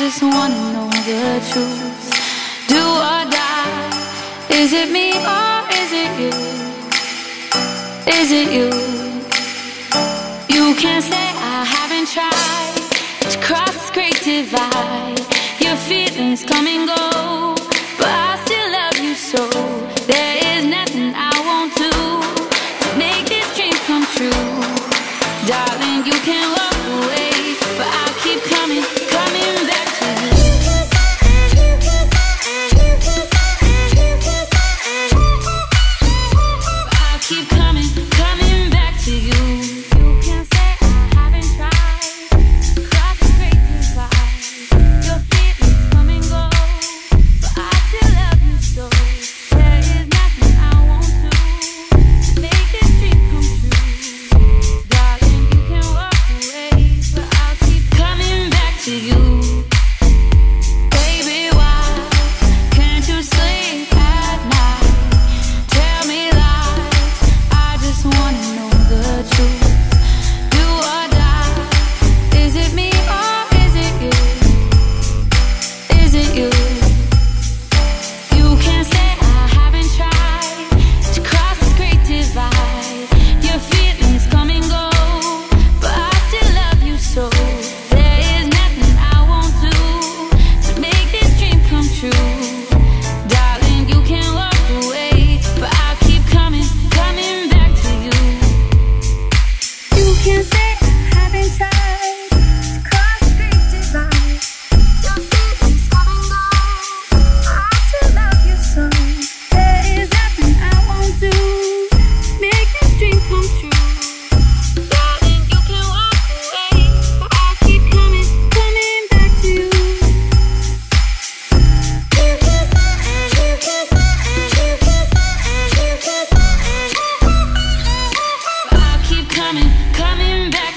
[0.00, 2.68] just wanna know the truth.
[2.68, 3.90] Do or die.
[4.48, 6.32] Is it me or is it you?
[8.18, 8.70] Is it you?
[10.54, 15.20] You can't say I haven't tried to cross this great divide.
[15.60, 17.09] Your feelings come and go.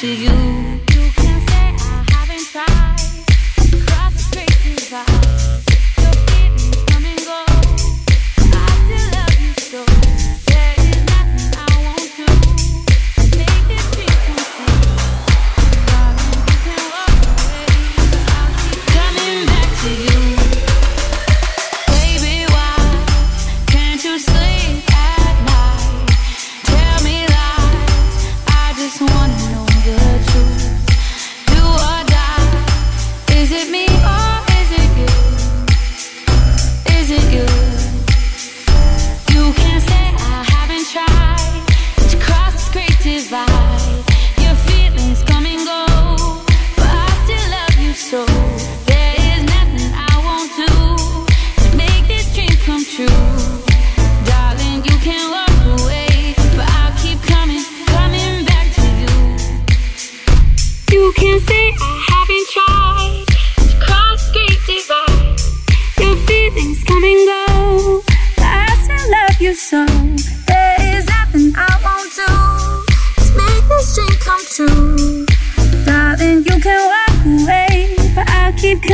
[0.00, 0.75] to you.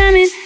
[0.02, 0.41] coming.